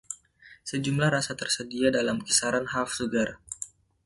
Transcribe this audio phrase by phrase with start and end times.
[0.69, 3.29] Sejumlah rasa tersedia dalam kisaran Half Sugar.